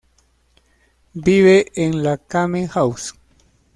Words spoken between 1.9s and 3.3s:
la Kame House.